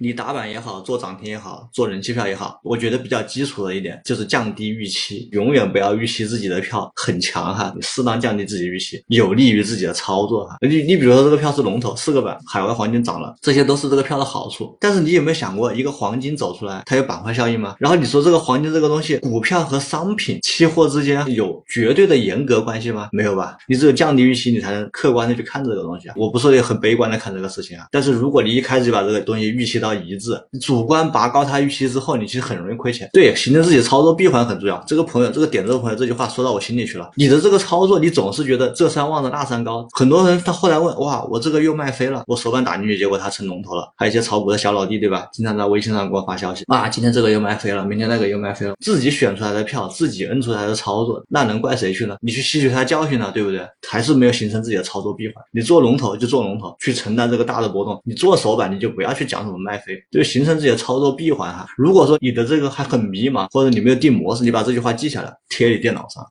[0.00, 10.56] 你打板也好，做涨停也好，做人气票也好，我觉得比较基础的一点就是降低预期，永远不要预期自己的票很强哈，你适当降低自己预期，有利于自己的操作哈。
[10.60, 14.76] 你你比如说这个票是龙头，四个板，海外黄金涨了，这些都是这个票的好处。
[14.80, 17.74] 但是你有没有想过，一个黄金走出来，它有板块效应吗？
[17.78, 23.08] 然后你说这个黄金这个东西，股票和商品期货之间有绝对的严格关系吗？
[23.12, 23.56] 没有吧？
[23.66, 26.14] 你只有降低预期，你才能客观的去看这个东西啊。
[26.16, 33.08] 我不说也很悲观的看这个事情啊，但是如果你一开始就把这个东西预期到一致，主观拔高他预期之后，你其实很容易亏钱。
[33.12, 34.82] 对，形成自己操作闭环很重要。
[34.86, 37.10] 这个朋友，这个点这个朋友这句话说到我心里去了。
[37.16, 39.86] 你的这个操作，你总是觉得这山望着那山高。
[39.92, 43.92] 很多人他后来问，哇，我这个又卖飞了，我手板打进去，结果它成龙头了。
[43.96, 45.26] 还有一些炒股的小老弟，对吧？
[45.32, 48.74] 经常在微信上给我发消息，啊，今天这个又卖飞了，明天那个又卖飞了。
[48.80, 52.16] 自己选出来的票，自己摁出来的操作，那能怪谁去呢？
[52.20, 53.60] 你去吸取他教训了，对不对？
[53.88, 55.34] 还是没有形成自己的操作闭环。
[55.52, 58.00] 你做龙头就做龙头，去承担这个大的波动。
[58.04, 61.66] 你做手板，你就不要去讲什么卖飞，就形成自己的操作闭环哈。
[61.76, 66.26] 如果说你的这个还很迷茫，或者你没有定模式，你把这句话记下来，贴你电脑上。